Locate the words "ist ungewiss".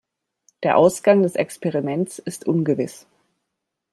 2.17-3.05